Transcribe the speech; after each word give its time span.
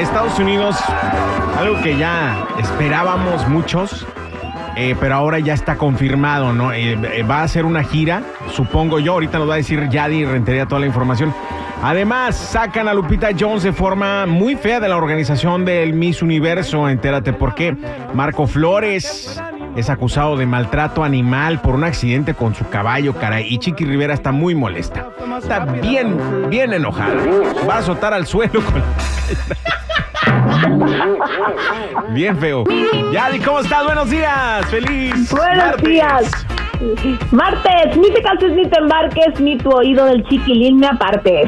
Estados 0.00 0.38
Unidos. 0.38 0.76
Algo 1.58 1.80
que 1.82 1.96
ya 1.96 2.46
esperábamos 2.58 3.46
muchos. 3.48 4.06
eh, 4.76 4.94
pero 4.98 5.14
ahora 5.16 5.38
ya 5.40 5.52
está 5.52 5.76
confirmado, 5.76 6.52
¿no? 6.52 6.72
Eh, 6.72 6.92
eh, 7.12 7.22
va 7.22 7.40
a 7.40 7.42
hacer 7.42 7.64
una 7.66 7.82
gira, 7.84 8.22
supongo 8.52 8.98
yo. 8.98 9.12
Ahorita 9.14 9.38
nos 9.38 9.48
va 9.48 9.54
a 9.54 9.56
decir 9.58 9.88
Yadi 9.90 10.18
y 10.18 10.24
rentería 10.24 10.64
toda 10.66 10.80
la 10.80 10.86
información. 10.86 11.34
Además, 11.82 12.36
sacan 12.36 12.88
a 12.88 12.94
Lupita 12.94 13.30
Jones 13.38 13.62
de 13.62 13.72
forma 13.72 14.26
muy 14.26 14.54
fea 14.54 14.80
de 14.80 14.88
la 14.88 14.96
organización 14.96 15.64
del 15.64 15.92
Miss 15.92 16.22
Universo. 16.22 16.88
Entérate 16.88 17.32
por 17.32 17.54
qué. 17.54 17.76
Marco 18.14 18.46
Flores 18.46 19.40
es 19.76 19.90
acusado 19.90 20.36
de 20.36 20.46
maltrato 20.46 21.04
animal 21.04 21.60
por 21.60 21.74
un 21.74 21.84
accidente 21.84 22.34
con 22.34 22.54
su 22.54 22.68
caballo, 22.68 23.14
caray. 23.14 23.46
Y 23.52 23.58
Chiqui 23.58 23.84
Rivera 23.84 24.14
está 24.14 24.30
muy 24.30 24.54
molesta. 24.54 25.08
Está 25.38 25.60
bien, 25.64 26.16
bien 26.48 26.72
enojada. 26.72 27.14
Va 27.68 27.74
a 27.76 27.78
azotar 27.78 28.14
al 28.14 28.26
suelo 28.26 28.60
con... 28.62 28.82
Bien 32.10 32.36
feo. 32.38 32.64
Yadi, 33.12 33.38
¿cómo 33.40 33.60
estás? 33.60 33.84
Buenos 33.84 34.10
días. 34.10 34.66
Feliz. 34.66 35.30
Buenos 35.30 35.56
martes. 35.56 35.88
días. 35.88 36.30
Martes, 37.30 37.96
ni 37.96 38.10
te 38.10 38.22
calces 38.22 38.52
ni 38.52 38.66
te 38.68 38.78
embarques, 38.78 39.38
ni 39.40 39.56
tu 39.58 39.70
oído 39.70 40.06
del 40.06 40.24
chiquilín 40.24 40.78
me 40.78 40.86
apartes. 40.88 41.46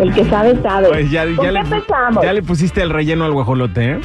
El 0.00 0.12
que 0.14 0.24
sabe, 0.26 0.56
sabe. 0.62 0.88
Oye, 0.88 1.08
ya, 1.08 1.24
¿Con 1.36 1.44
ya 1.46 1.52
le, 1.52 1.60
empezamos? 1.60 2.24
ya 2.24 2.32
le 2.32 2.42
pusiste 2.42 2.82
el 2.82 2.90
relleno 2.90 3.24
al 3.24 3.32
guajolote, 3.32 3.92
¿eh? 3.92 4.00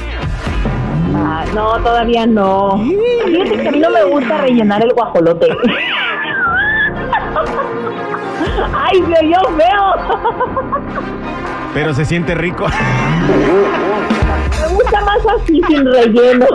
Ah, 1.16 1.44
no, 1.54 1.72
todavía 1.82 2.26
no. 2.26 2.78
Fíjate 3.26 3.56
que 3.62 3.68
a 3.68 3.72
mí 3.72 3.78
no 3.78 3.90
me 3.90 4.04
gusta 4.04 4.38
rellenar 4.38 4.82
el 4.82 4.92
guajolote. 4.92 5.48
¡Ay, 8.76 9.02
se 9.02 9.26
oyó 9.26 9.40
feo! 9.56 9.94
Pero 11.74 11.92
se 11.94 12.04
siente 12.04 12.34
rico. 12.34 12.66
Me 12.68 12.74
gusta 14.74 15.00
más 15.00 15.18
así, 15.42 15.60
sin 15.68 15.84
relleno. 15.84 16.46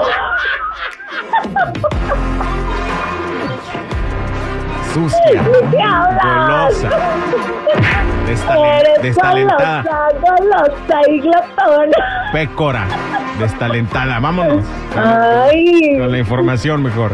Sucia. 4.94 5.44
Golosa. 6.22 6.90
Destalen- 8.28 9.02
destalentada. 9.02 9.84
golosa, 9.84 10.08
golosa 10.22 11.02
y 11.10 11.20
glotona. 11.20 12.30
Pécora. 12.34 12.86
Destalentada. 13.40 14.20
Vámonos. 14.20 14.66
Ay. 14.96 15.98
Con 16.00 16.12
la 16.12 16.18
información 16.18 16.84
mejor. 16.84 17.12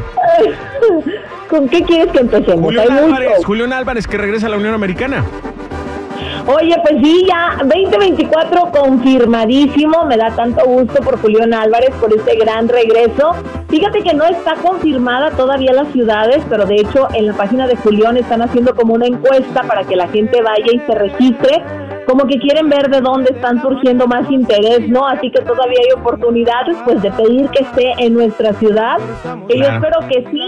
¿Con 1.49 1.67
qué 1.69 1.83
quieres 1.83 2.11
que 2.11 2.19
empecemos? 2.19 2.65
Julián. 2.65 2.91
Álvarez. 2.91 3.45
Julián 3.45 3.73
Álvarez 3.73 4.07
que 4.07 4.17
regresa 4.17 4.47
a 4.47 4.49
la 4.49 4.57
Unión 4.57 4.73
Americana. 4.73 5.23
Oye, 6.47 6.75
pues 6.83 7.01
sí, 7.03 7.25
ya 7.27 7.57
2024 7.63 8.71
confirmadísimo. 8.71 10.05
Me 10.05 10.15
da 10.15 10.29
tanto 10.29 10.63
gusto 10.63 11.01
por 11.01 11.19
Julián 11.19 11.55
Álvarez 11.55 11.89
por 11.99 12.13
este 12.13 12.35
gran 12.35 12.69
regreso. 12.69 13.31
Fíjate 13.67 14.03
que 14.03 14.13
no 14.13 14.25
está 14.25 14.53
confirmada 14.53 15.31
todavía 15.31 15.73
las 15.73 15.87
ciudades, 15.87 16.43
pero 16.47 16.67
de 16.67 16.75
hecho 16.75 17.07
en 17.13 17.25
la 17.25 17.33
página 17.33 17.65
de 17.65 17.75
Julián 17.75 18.17
están 18.17 18.43
haciendo 18.43 18.75
como 18.75 18.93
una 18.93 19.07
encuesta 19.07 19.63
para 19.63 19.85
que 19.85 19.95
la 19.95 20.07
gente 20.09 20.39
vaya 20.43 20.71
y 20.71 20.79
se 20.81 20.93
registre. 20.93 21.63
Como 22.05 22.25
que 22.27 22.37
quieren 22.37 22.69
ver 22.69 22.89
de 22.89 23.01
dónde 23.01 23.31
están 23.33 23.61
surgiendo 23.61 24.07
más 24.07 24.29
interés, 24.29 24.87
¿no? 24.89 25.07
Así 25.07 25.31
que 25.31 25.41
todavía 25.41 25.79
hay 25.83 25.99
oportunidades, 25.99 26.77
pues, 26.85 27.01
de 27.01 27.11
pedir 27.11 27.49
que 27.49 27.63
esté 27.63 27.93
en 27.99 28.13
nuestra 28.13 28.53
ciudad. 28.53 28.97
Que 29.47 29.57
yo 29.57 29.63
espero 29.65 29.99
que 30.09 30.25
sí, 30.31 30.41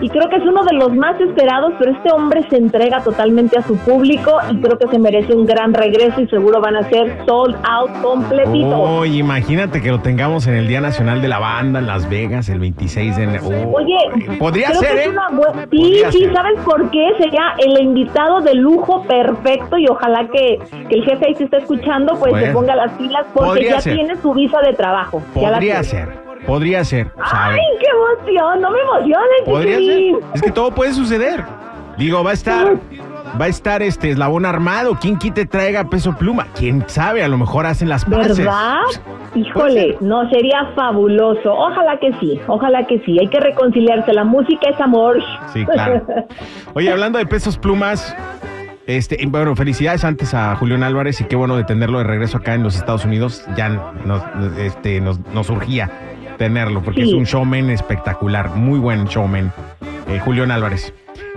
y 0.00 0.08
creo 0.08 0.28
que 0.28 0.36
es 0.36 0.42
uno 0.42 0.64
de 0.64 0.74
los 0.74 0.94
más 0.94 1.20
esperados, 1.20 1.72
pero 1.78 1.92
este 1.92 2.12
hombre 2.12 2.44
se 2.50 2.56
entrega 2.56 3.02
totalmente 3.02 3.58
a 3.58 3.62
su 3.62 3.76
público 3.78 4.32
y 4.50 4.56
creo 4.60 4.78
que 4.78 4.88
se 4.88 4.98
merece 4.98 5.34
un 5.34 5.46
gran 5.46 5.72
regreso 5.74 6.20
y 6.20 6.26
seguro 6.28 6.60
van 6.60 6.76
a 6.76 6.82
ser 6.88 7.18
sold 7.26 7.56
out 7.68 7.90
completito. 8.02 8.80
Oye, 8.80 9.18
imagínate 9.18 9.80
que 9.80 9.90
lo 9.90 10.00
tengamos 10.00 10.46
en 10.46 10.54
el 10.54 10.66
Día 10.66 10.80
Nacional 10.80 11.20
de 11.22 11.28
la 11.28 11.38
Banda 11.38 11.78
en 11.78 11.86
Las 11.86 12.08
Vegas 12.08 12.48
el 12.48 12.58
26 12.60 13.16
de 13.16 13.22
enero. 13.24 13.44
Oye, 13.72 13.96
podría 14.38 14.68
creo 14.68 14.80
ser, 14.80 14.90
que 14.94 15.00
es 15.02 15.06
¿eh? 15.06 15.10
una 15.10 15.28
bu- 15.30 15.44
Sí, 15.70 15.76
Podría 15.78 16.12
sí, 16.12 16.18
ser. 16.20 16.32
¿sabes 16.34 16.60
por 16.64 16.90
qué? 16.90 17.08
Sería 17.18 17.54
el 17.58 17.80
invitado 17.82 18.40
de 18.40 18.54
lujo 18.54 19.02
perfecto 19.04 19.76
y 19.78 19.86
ojalá 19.88 20.28
que, 20.32 20.58
que 20.88 20.94
el 20.94 21.03
jefe 21.04 21.26
ahí 21.26 21.34
se 21.34 21.44
esté 21.44 21.58
escuchando, 21.58 22.14
pues 22.18 22.30
Bueno. 22.32 22.46
se 22.46 22.52
ponga 22.52 22.74
las 22.76 22.92
pilas 22.92 23.26
porque 23.34 23.64
ya 23.64 23.80
ser. 23.80 23.94
tiene 23.94 24.16
su 24.16 24.32
visa 24.34 24.60
de 24.60 24.72
trabajo. 24.74 25.22
Podría 25.32 25.82
ser. 25.82 26.08
Podría 26.46 26.84
ser. 26.84 27.10
¡Ay, 27.18 27.58
qué 27.80 27.86
emoción! 28.26 28.60
No 28.60 28.70
me 28.70 28.80
emociones, 28.80 29.42
Podría 29.44 29.76
ser. 29.76 30.14
Es 30.34 30.42
que 30.42 30.50
todo 30.50 30.70
puede 30.72 30.92
suceder. 30.92 31.42
Digo, 31.96 32.22
va 32.24 32.30
a 32.30 32.34
estar, 32.34 32.76
va 33.40 33.44
a 33.44 33.48
estar 33.48 33.80
este 33.82 34.10
eslabón 34.10 34.44
armado. 34.44 34.98
¿Quién 35.00 35.16
quite 35.16 35.46
traiga 35.46 35.84
peso 35.84 36.14
pluma? 36.16 36.46
¿Quién 36.58 36.84
sabe? 36.88 37.22
A 37.22 37.28
lo 37.28 37.38
mejor 37.38 37.66
hacen 37.66 37.88
las 37.88 38.04
paces. 38.04 38.38
¿Verdad? 38.38 38.80
Puede 39.32 39.46
Híjole, 39.48 39.96
no, 40.00 40.28
sería 40.30 40.70
fabuloso. 40.76 41.52
Ojalá 41.52 41.98
que 41.98 42.12
sí, 42.20 42.40
ojalá 42.46 42.86
que 42.86 43.00
sí. 43.00 43.18
Hay 43.18 43.28
que 43.28 43.40
reconciliarse. 43.40 44.12
La 44.12 44.24
música 44.24 44.68
es 44.70 44.80
amor. 44.80 45.16
Sí, 45.52 45.64
claro. 45.64 46.02
Oye, 46.74 46.90
hablando 46.90 47.18
de 47.18 47.26
pesos 47.26 47.56
plumas, 47.56 48.14
este, 48.86 49.16
y 49.20 49.26
bueno, 49.26 49.54
felicidades 49.56 50.04
antes 50.04 50.34
a 50.34 50.54
Julián 50.56 50.82
Álvarez 50.82 51.20
y 51.20 51.24
qué 51.24 51.36
bueno 51.36 51.56
de 51.56 51.64
tenerlo 51.64 51.98
de 51.98 52.04
regreso 52.04 52.38
acá 52.38 52.54
en 52.54 52.62
los 52.62 52.76
Estados 52.76 53.04
Unidos. 53.04 53.44
Ya 53.56 53.68
nos, 53.68 54.22
este, 54.58 55.00
nos, 55.00 55.18
nos 55.32 55.46
surgía 55.46 55.90
tenerlo 56.38 56.82
porque 56.82 57.02
Sí. 57.02 57.08
es 57.10 57.14
un 57.14 57.24
showman 57.24 57.70
espectacular, 57.70 58.50
muy 58.56 58.78
buen 58.78 59.04
showman, 59.06 59.52
eh, 60.08 60.20
Julián 60.24 60.50
Álvarez. 60.50 60.92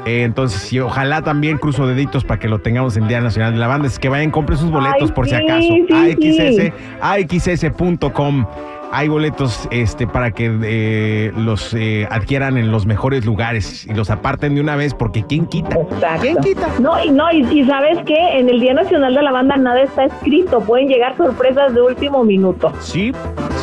Eh, 0.06 0.24
entonces, 0.24 0.62
sí, 0.62 0.80
ojalá 0.80 1.22
también 1.22 1.58
cruzo 1.58 1.86
deditos 1.86 2.24
para 2.24 2.40
que 2.40 2.48
lo 2.48 2.60
tengamos 2.60 2.96
en 2.98 3.08
Día 3.08 3.20
Nacional 3.22 3.54
de 3.54 3.60
la 3.60 3.68
Banda. 3.68 3.88
Es 3.88 4.00
que 4.00 4.10
vayan, 4.10 4.32
compren 4.32 4.58
sus 4.58 4.72
boletos 4.72 5.10
Ay, 5.10 5.16
por 5.16 5.28
si 5.28 5.36
acaso. 5.36 5.62
sí, 5.62 5.86
AXS, 5.92 6.74
AXS.com. 7.02 8.46
Hay 8.92 9.08
boletos 9.08 9.68
este, 9.72 10.08
para 10.08 10.32
que 10.32 10.52
eh, 10.64 11.32
los 11.36 11.74
eh, 11.74 12.08
adquieran 12.10 12.58
en 12.58 12.72
los 12.72 12.86
mejores 12.86 13.26
lugares 13.26 13.86
y 13.86 13.94
los 13.94 14.10
aparten 14.10 14.56
de 14.56 14.62
una 14.62 14.76
vez, 14.76 14.94
porque 14.94 15.26
¿quién 15.28 15.46
quita? 15.46 15.76
Exacto. 15.76 16.22
¿Quién 16.22 16.38
quita? 16.38 16.68
No, 16.80 17.04
y 17.04 17.12
no, 17.12 17.32
y, 17.32 17.42
y 17.60 17.66
sabes 17.66 18.00
que 18.06 18.16
en 18.16 18.50
el 18.50 18.60
Día 18.60 18.74
Nacional 18.74 19.14
de 19.14 19.22
la 19.22 19.32
Banda 19.32 19.58
nada 19.58 19.82
está 19.82 20.06
escrito. 20.06 20.62
Pueden 20.62 20.88
llegar 20.88 21.18
sorpresas 21.18 21.74
de 21.74 21.82
último 21.82 22.24
minuto. 22.24 22.72
Sí, 22.80 23.12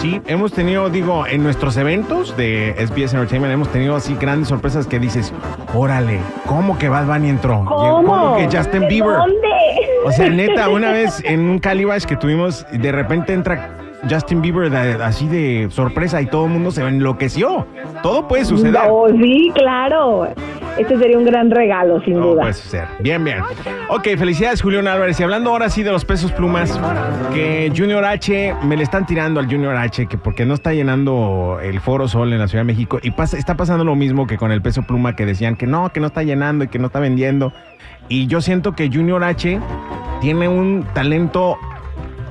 sí, 0.01 0.21
hemos 0.27 0.53
tenido, 0.53 0.91
digo, 0.91 1.27
en 1.27 1.43
nuestros 1.43 1.77
eventos 1.77 2.37
de 2.37 2.75
SBS 2.79 3.15
Entertainment 3.15 3.53
hemos 3.53 3.69
tenido 3.69 3.97
así 3.97 4.15
grandes 4.15 4.49
sorpresas 4.49 4.87
que 4.87 4.99
dices, 4.99 5.33
órale, 5.75 6.19
¿cómo 6.47 6.79
que 6.79 6.89
Bad 6.89 7.07
Bunny 7.07 7.31
entró? 7.31 7.65
¿Cómo? 7.65 8.37
que 8.37 8.45
Justin 8.45 8.83
¿De 8.83 8.89
Bieber? 8.89 9.17
¿Dónde? 9.17 9.49
O 10.05 10.13
sea, 10.13 10.29
neta, 10.29 10.69
una 10.71 10.93
vez 10.93 11.23
en 11.25 11.41
un 11.49 11.59
Calibash 11.59 12.05
que 12.05 12.17
tuvimos, 12.17 12.67
de 12.71 12.93
repente 12.93 13.33
entra 13.33 13.84
Justin 14.11 14.43
Bieber 14.43 14.71
de- 14.71 15.03
así 15.03 15.27
de 15.29 15.69
sorpresa 15.71 16.21
y 16.21 16.27
todo 16.27 16.47
el 16.47 16.53
mundo 16.53 16.71
se 16.71 16.83
enloqueció. 16.87 17.67
Todo 18.03 18.27
puede 18.29 18.45
suceder. 18.45 18.75
No, 18.75 19.07
sí, 19.09 19.51
claro. 19.55 20.29
Este 20.77 20.99
sería 20.99 21.17
un 21.17 21.25
gran 21.25 21.51
regalo, 21.53 22.01
sin 22.03 22.15
No 22.19 22.27
duda. 22.27 22.41
puede 22.43 22.55
suceder. 22.55 22.87
Bien, 22.99 23.23
bien. 23.23 23.39
Ok, 23.89 24.09
felicidades, 24.19 24.61
Julián 24.61 24.89
Álvarez. 24.89 25.21
Y 25.21 25.23
hablando 25.23 25.51
ahora 25.51 25.69
sí 25.69 25.83
de 25.85 25.93
los 25.93 26.05
pesos 26.05 26.33
plumas, 26.33 26.81
que 27.33 27.73
Junior 27.77 28.05
H, 28.05 28.55
me 28.65 28.77
le 28.77 28.83
están 28.83 29.07
tirando 29.07 29.39
al 29.39 29.47
Junior 29.47 29.77
H, 29.77 30.07
que 30.07 30.19
porque 30.19 30.45
no 30.45 30.55
está 30.55 30.73
llenando 30.73 31.59
el 31.63 31.81
Foro 31.81 32.09
Sol 32.09 32.33
en 32.33 32.41
la 32.41 32.49
Ciudad 32.49 32.63
de 32.65 32.73
México. 32.73 32.99
Y 33.03 33.13
pasa, 33.13 33.39
está 33.39 33.57
pasando 33.57 33.85
lo 33.85 33.95
mismo 33.95 34.27
que 34.27 34.37
con 34.37 34.51
el 34.51 34.63
peso 34.63 34.83
pluma, 34.83 35.15
que 35.15 35.27
decían 35.27 35.55
que 35.57 35.67
no, 35.69 35.91
que 35.91 36.01
no 36.01 36.09
está 36.09 36.25
llenando 36.25 36.65
y 36.65 36.69
que 36.69 36.79
no 36.81 36.87
está 36.89 36.99
vendiendo. 36.99 37.53
Y 38.09 38.27
yo 38.27 38.41
siento 38.41 38.73
que 38.73 38.89
Junior 38.93 39.23
H 39.23 39.61
tiene 40.21 40.49
un 40.49 40.85
talento 40.93 41.57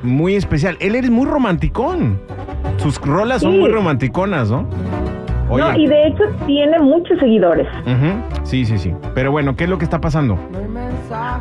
muy 0.04 0.36
especial. 0.36 0.78
Él 0.80 0.96
es 0.96 1.10
muy 1.10 1.26
romanticón. 1.26 2.20
Sus 2.78 3.00
rolas 3.02 3.42
son 3.42 3.60
muy 3.60 3.70
romanticonas, 3.70 4.52
¿no? 4.52 4.68
Oye. 5.50 5.64
No, 5.64 5.78
y 5.78 5.88
de 5.88 6.08
hecho 6.08 6.24
tiene 6.46 6.80
muchos 6.80 7.20
seguidores. 7.20 7.68
Sí, 8.44 8.66
sí, 8.66 8.78
sí. 8.78 8.94
Pero 9.14 9.32
bueno, 9.32 9.56
¿qué 9.56 9.66
es 9.66 9.70
lo 9.70 9.78
que 9.78 9.84
está 9.84 10.00
pasando? 10.00 10.38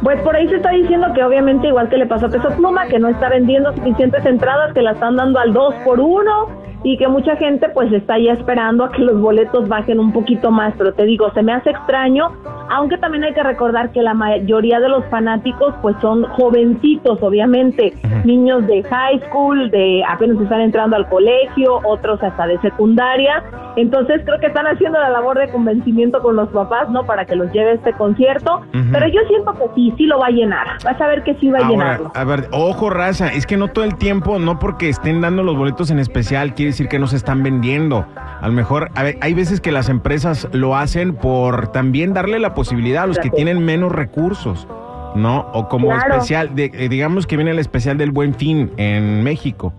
Pues 0.02 0.20
por 0.22 0.36
ahí 0.36 0.48
se 0.48 0.56
está 0.56 0.70
diciendo 0.70 1.08
que 1.14 1.22
obviamente 1.22 1.68
igual 1.68 1.88
que 1.88 1.96
le 1.96 2.06
pasó 2.06 2.26
a 2.26 2.28
Peso 2.28 2.50
Pluma, 2.56 2.86
que 2.86 2.98
no 2.98 3.08
está 3.08 3.28
vendiendo 3.28 3.72
suficientes 3.74 4.24
entradas, 4.26 4.74
que 4.74 4.82
la 4.82 4.92
están 4.92 5.16
dando 5.16 5.38
al 5.38 5.52
2 5.52 5.74
por 5.84 6.00
1 6.00 6.61
y 6.84 6.96
que 6.96 7.08
mucha 7.08 7.36
gente 7.36 7.68
pues 7.70 7.92
está 7.92 8.18
ya 8.18 8.32
esperando 8.32 8.84
a 8.84 8.92
que 8.92 9.02
los 9.02 9.20
boletos 9.20 9.68
bajen 9.68 10.00
un 10.00 10.12
poquito 10.12 10.50
más, 10.50 10.74
pero 10.76 10.92
te 10.92 11.04
digo, 11.04 11.30
se 11.32 11.42
me 11.42 11.52
hace 11.52 11.70
extraño, 11.70 12.32
aunque 12.70 12.98
también 12.98 13.24
hay 13.24 13.34
que 13.34 13.42
recordar 13.42 13.92
que 13.92 14.02
la 14.02 14.14
mayoría 14.14 14.80
de 14.80 14.88
los 14.88 15.04
fanáticos 15.06 15.74
pues 15.82 15.96
son 16.00 16.24
jovencitos, 16.24 17.22
obviamente, 17.22 17.92
niños 18.24 18.66
de 18.66 18.82
high 18.82 19.20
school, 19.28 19.70
de 19.70 20.02
apenas 20.08 20.40
están 20.40 20.60
entrando 20.60 20.96
al 20.96 21.08
colegio, 21.08 21.80
otros 21.84 22.22
hasta 22.22 22.46
de 22.46 22.58
secundaria, 22.60 23.42
Entonces 23.76 24.20
creo 24.24 24.38
que 24.38 24.46
están 24.46 24.66
haciendo 24.66 24.98
la 24.98 25.08
labor 25.08 25.38
de 25.38 25.48
convencimiento 25.48 26.20
con 26.20 26.36
los 26.36 26.48
papás, 26.50 26.90
¿no? 26.90 27.04
Para 27.04 27.24
que 27.24 27.34
los 27.34 27.50
lleve 27.52 27.70
a 27.70 27.74
este 27.74 27.92
concierto. 27.94 28.56
Ujú. 28.74 28.84
Pero 28.92 29.08
yo 29.08 29.20
siento 29.28 29.52
que 29.54 29.64
sí, 29.74 29.94
sí 29.96 30.04
lo 30.04 30.18
va 30.18 30.26
a 30.26 30.30
llenar. 30.30 30.66
Vas 30.84 31.00
a 31.00 31.06
ver 31.06 31.22
que 31.22 31.34
sí 31.36 31.48
va 31.48 31.60
a 31.60 31.68
llenarlo. 31.68 32.12
a 32.14 32.24
ver, 32.24 32.48
ojo, 32.52 32.90
raza, 32.90 33.28
es 33.28 33.46
que 33.46 33.56
no 33.56 33.68
todo 33.68 33.84
el 33.84 33.96
tiempo, 33.96 34.38
no 34.38 34.58
porque 34.58 34.88
estén 34.88 35.20
dando 35.20 35.42
los 35.42 35.56
boletos 35.56 35.90
en 35.90 35.98
especial, 35.98 36.54
quiere 36.54 36.71
decir 36.72 36.88
que 36.88 36.98
no 36.98 37.06
se 37.06 37.16
están 37.16 37.42
vendiendo. 37.42 38.06
A 38.16 38.46
lo 38.46 38.52
mejor, 38.52 38.90
a 38.94 39.02
ver, 39.02 39.18
hay 39.20 39.34
veces 39.34 39.60
que 39.60 39.72
las 39.72 39.88
empresas 39.88 40.48
lo 40.52 40.76
hacen 40.76 41.14
por 41.14 41.68
también 41.68 42.12
darle 42.14 42.38
la 42.38 42.54
posibilidad 42.54 43.04
a 43.04 43.06
los 43.06 43.18
que 43.18 43.30
tienen 43.30 43.64
menos 43.64 43.92
recursos, 43.92 44.66
¿no? 45.14 45.48
O 45.52 45.68
como 45.68 45.88
Claro. 45.88 46.14
especial, 46.14 46.54
de, 46.54 46.70
eh, 46.74 46.88
digamos 46.88 47.26
que 47.26 47.36
viene 47.36 47.50
el 47.52 47.58
especial 47.58 47.98
del 47.98 48.10
Buen 48.10 48.34
Fin 48.34 48.70
en 48.76 49.22
México. 49.22 49.72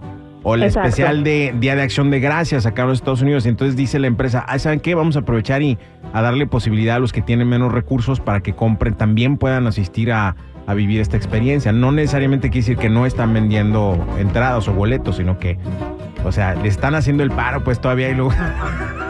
O 0.45 0.55
el 0.55 0.63
Exacto. 0.63 0.89
especial 0.89 1.23
de 1.23 1.55
Día 1.57 1.73
de 1.75 1.83
Acción 1.83 2.11
de 2.11 2.19
Gracias 2.19 2.65
acá 2.65 2.81
en 2.81 2.89
los 2.89 2.97
Estados 2.97 3.21
Unidos. 3.21 3.45
Entonces 3.45 3.77
dice 3.77 3.97
la 3.97 4.07
empresa, 4.07 4.43
ah, 4.45 4.59
¿saben 4.59 4.81
qué? 4.81 4.93
Vamos 4.93 5.15
a 5.15 5.19
aprovechar 5.19 5.61
y 5.61 5.77
a 6.11 6.21
darle 6.21 6.47
posibilidad 6.47 6.97
a 6.97 6.99
los 6.99 7.13
que 7.13 7.21
tienen 7.21 7.47
menos 7.47 7.71
recursos 7.71 8.19
para 8.19 8.41
que 8.41 8.53
compren, 8.53 8.93
también 8.95 9.37
puedan 9.37 9.67
asistir 9.67 10.11
a, 10.11 10.35
a 10.67 10.73
vivir 10.73 10.99
esta 10.99 11.15
experiencia. 11.15 11.71
No 11.71 11.93
necesariamente 11.93 12.49
quiere 12.49 12.61
decir 12.65 12.77
que 12.77 12.89
no 12.89 13.05
están 13.05 13.33
vendiendo 13.33 13.97
entradas 14.19 14.67
o 14.67 14.73
boletos, 14.73 15.15
sino 15.15 15.39
que, 15.39 15.57
o 16.23 16.31
sea, 16.31 16.55
le 16.55 16.67
están 16.67 16.95
haciendo 16.95 17.23
el 17.23 17.31
paro 17.31 17.61
pues 17.63 17.79
todavía 17.79 18.09
y 18.09 18.15
luego... 18.15 18.31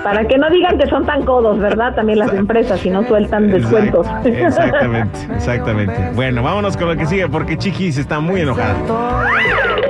Para 0.03 0.25
que 0.27 0.37
no 0.37 0.49
digan 0.49 0.77
que 0.77 0.85
son 0.87 1.05
tan 1.05 1.23
codos, 1.23 1.59
¿verdad? 1.59 1.95
También 1.95 2.19
las 2.19 2.33
empresas, 2.33 2.79
si 2.81 2.89
no 2.89 3.03
sueltan 3.03 3.49
descuentos. 3.49 4.05
Exact- 4.07 4.47
Exactamente, 4.47 5.19
exactamente. 5.33 6.11
Bueno, 6.13 6.43
vámonos 6.43 6.75
con 6.75 6.89
lo 6.89 6.95
que 6.97 7.05
sigue 7.05 7.29
porque 7.29 7.57
Chiquis 7.57 7.97
está 7.97 8.19
muy 8.19 8.41
enojada. 8.41 8.73
Muy 8.79 8.87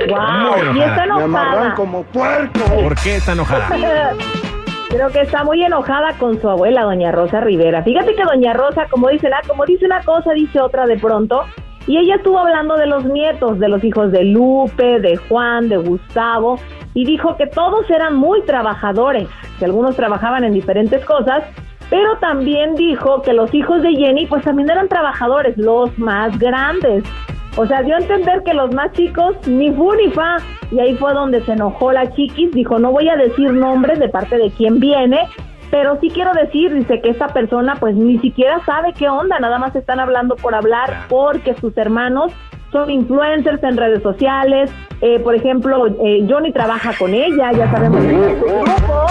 ¡Wow! 0.08 0.74
Y 0.76 0.78
enojada. 0.80 0.86
está 1.02 1.06
Me 1.16 1.22
amarran 1.24 1.52
enojada. 1.54 1.74
como 1.74 2.02
puerco. 2.04 2.60
¿Por 2.80 2.94
qué 2.96 3.16
está 3.16 3.32
enojada? 3.32 3.68
Creo 4.90 5.08
que 5.08 5.22
está 5.22 5.42
muy 5.42 5.60
enojada 5.64 6.12
con 6.18 6.40
su 6.40 6.48
abuela, 6.48 6.82
doña 6.82 7.10
Rosa 7.10 7.40
Rivera. 7.40 7.82
Fíjate 7.82 8.14
que 8.14 8.22
doña 8.22 8.52
Rosa, 8.52 8.86
como 8.90 9.08
dice, 9.08 9.28
la, 9.28 9.40
como 9.48 9.64
dice 9.64 9.84
una 9.86 10.00
cosa, 10.02 10.32
dice 10.32 10.60
otra 10.60 10.86
de 10.86 10.96
pronto. 10.98 11.42
Y 11.88 11.98
ella 11.98 12.14
estuvo 12.14 12.38
hablando 12.38 12.76
de 12.76 12.86
los 12.86 13.04
nietos, 13.04 13.58
de 13.58 13.68
los 13.68 13.82
hijos 13.82 14.12
de 14.12 14.22
Lupe, 14.24 15.00
de 15.00 15.16
Juan, 15.16 15.68
de 15.68 15.76
Gustavo, 15.78 16.60
y 16.94 17.04
dijo 17.04 17.36
que 17.36 17.46
todos 17.46 17.88
eran 17.90 18.16
muy 18.16 18.42
trabajadores, 18.42 19.28
que 19.58 19.64
algunos 19.64 19.96
trabajaban 19.96 20.44
en 20.44 20.52
diferentes 20.52 21.04
cosas, 21.04 21.42
pero 21.90 22.16
también 22.18 22.74
dijo 22.76 23.22
que 23.22 23.32
los 23.32 23.52
hijos 23.52 23.82
de 23.82 23.94
Jenny 23.94 24.26
pues 24.26 24.44
también 24.44 24.70
eran 24.70 24.88
trabajadores, 24.88 25.56
los 25.58 25.96
más 25.98 26.38
grandes. 26.38 27.04
O 27.56 27.66
sea, 27.66 27.82
dio 27.82 27.94
a 27.94 27.98
entender 27.98 28.42
que 28.42 28.54
los 28.54 28.72
más 28.74 28.90
chicos 28.92 29.36
ni 29.46 29.70
fu 29.70 29.92
ni 29.94 30.10
fa. 30.10 30.38
Y 30.72 30.80
ahí 30.80 30.96
fue 30.96 31.12
donde 31.12 31.40
se 31.44 31.52
enojó 31.52 31.92
la 31.92 32.12
chiquis. 32.12 32.50
Dijo, 32.50 32.80
no 32.80 32.90
voy 32.90 33.08
a 33.08 33.16
decir 33.16 33.52
nombres 33.52 34.00
de 34.00 34.08
parte 34.08 34.38
de 34.38 34.50
quién 34.50 34.80
viene, 34.80 35.28
pero 35.70 35.98
sí 36.00 36.10
quiero 36.10 36.32
decir, 36.32 36.72
dice 36.74 37.00
que 37.00 37.10
esta 37.10 37.28
persona 37.28 37.76
pues 37.78 37.94
ni 37.94 38.18
siquiera 38.18 38.60
sabe 38.64 38.92
qué 38.92 39.08
onda, 39.08 39.38
nada 39.38 39.58
más 39.58 39.74
están 39.76 40.00
hablando 40.00 40.36
por 40.36 40.54
hablar 40.54 41.06
porque 41.08 41.54
sus 41.54 41.76
hermanos 41.76 42.32
son 42.74 42.90
influencers 42.90 43.62
en 43.62 43.76
redes 43.78 44.02
sociales. 44.02 44.70
Eh, 45.00 45.18
por 45.20 45.34
ejemplo, 45.34 45.86
eh, 46.04 46.26
Johnny 46.28 46.52
trabaja 46.52 46.92
con 46.98 47.14
ella, 47.14 47.52
ya 47.52 47.70
sabemos 47.70 48.04
que 48.04 48.10
es 48.10 48.38
su 48.38 48.44
grupo. 48.46 49.06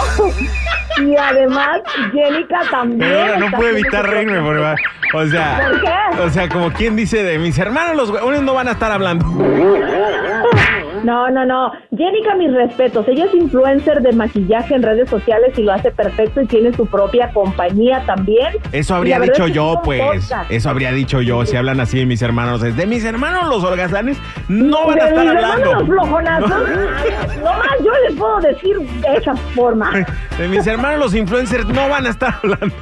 Y 1.02 1.16
además, 1.16 1.80
Jenica 2.12 2.60
también. 2.70 3.10
Pero 3.10 3.38
no 3.38 3.50
puedo 3.56 3.70
evitar 3.70 4.06
reírme, 4.08 4.40
porque 4.42 4.60
va- 4.60 4.76
o 5.14 5.26
sea, 5.26 5.60
¿Por 5.70 5.80
qué? 5.80 6.22
o 6.22 6.28
sea, 6.30 6.48
como 6.48 6.70
quien 6.72 6.94
dice 6.96 7.22
de 7.22 7.38
mis 7.38 7.58
hermanos, 7.58 7.96
los 7.96 8.10
huevones 8.10 8.42
no 8.42 8.54
van 8.54 8.68
a 8.68 8.72
estar 8.72 8.92
hablando. 8.92 9.24
No, 11.04 11.30
no, 11.30 11.44
no. 11.44 11.70
Jenica, 11.96 12.34
mis 12.34 12.52
respetos. 12.52 13.06
Ella 13.08 13.26
es 13.26 13.34
influencer 13.34 14.00
de 14.00 14.12
maquillaje 14.12 14.74
en 14.74 14.82
redes 14.82 15.08
sociales 15.10 15.56
y 15.58 15.62
lo 15.62 15.72
hace 15.72 15.90
perfecto 15.90 16.40
y 16.40 16.46
tiene 16.46 16.72
su 16.72 16.86
propia 16.86 17.30
compañía 17.32 18.02
también. 18.06 18.54
Eso 18.72 18.94
habría 18.96 19.20
dicho 19.20 19.46
yo, 19.46 19.80
pues. 19.84 20.00
podcast. 20.02 20.50
Eso 20.50 20.70
habría 20.70 20.90
dicho 20.92 21.20
yo. 21.20 21.44
Si 21.44 21.56
hablan 21.56 21.78
así 21.80 21.98
de 21.98 22.06
mis 22.06 22.22
hermanos, 22.22 22.62
es 22.62 22.76
de 22.76 22.86
mis 22.86 23.04
hermanos 23.04 23.48
los 23.48 23.62
holgazanes, 23.62 24.18
no 24.48 24.86
van 24.86 24.96
de 24.96 25.02
a 25.02 25.08
estar 25.08 25.24
mis 25.24 25.34
hablando. 25.34 25.70
hermanos 25.70 25.88
los 25.88 25.88
flojonazos, 25.88 26.50
no 27.38 27.44
más 27.44 27.78
yo 27.84 27.92
les 28.08 28.18
puedo 28.18 28.40
decir 28.40 28.78
de 28.78 29.16
esa 29.16 29.36
forma. 29.54 29.90
De 30.38 30.48
mis 30.48 30.66
hermanos 30.66 30.98
los 31.00 31.14
influencers 31.14 31.66
no 31.66 31.88
van 31.88 32.06
a 32.06 32.10
estar 32.10 32.34
hablando. 32.42 32.74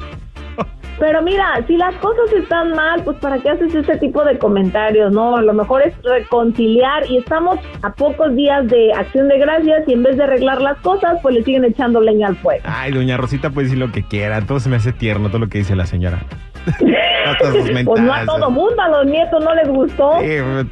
Pero 0.99 1.21
mira, 1.21 1.45
si 1.67 1.75
las 1.77 1.95
cosas 1.95 2.31
están 2.33 2.71
mal, 2.71 3.03
pues 3.03 3.17
¿para 3.17 3.39
qué 3.39 3.49
haces 3.49 3.73
ese 3.73 3.97
tipo 3.97 4.23
de 4.23 4.37
comentarios? 4.37 5.11
No, 5.11 5.41
lo 5.41 5.53
mejor 5.53 5.81
es 5.81 5.93
reconciliar 6.03 7.09
y 7.09 7.17
estamos 7.17 7.59
a 7.81 7.91
pocos 7.93 8.35
días 8.35 8.67
de 8.67 8.93
acción 8.93 9.27
de 9.27 9.37
gracias 9.39 9.83
y 9.87 9.93
en 9.93 10.03
vez 10.03 10.17
de 10.17 10.23
arreglar 10.23 10.61
las 10.61 10.77
cosas, 10.79 11.17
pues 11.21 11.35
le 11.35 11.43
siguen 11.43 11.65
echando 11.65 11.99
leña 12.01 12.27
al 12.27 12.35
fuego. 12.37 12.61
Ay, 12.65 12.91
doña 12.91 13.17
Rosita 13.17 13.49
puede 13.49 13.65
decir 13.65 13.79
lo 13.79 13.91
que 13.91 14.03
quiera. 14.03 14.41
Todo 14.41 14.59
se 14.59 14.69
me 14.69 14.75
hace 14.77 14.93
tierno, 14.93 15.29
todo 15.29 15.39
lo 15.39 15.49
que 15.49 15.59
dice 15.59 15.75
la 15.75 15.85
señora. 15.85 16.19
Hasta 17.25 17.51
sus 17.51 17.69
Pues 17.71 17.73
no 18.01 18.13
a 18.13 18.17
mentadas. 18.19 18.25
todo 18.25 18.49
mundo, 18.51 18.81
a 18.81 18.89
los 18.89 19.05
nietos 19.05 19.43
no 19.43 19.53
les 19.55 19.67
gustó. 19.67 20.11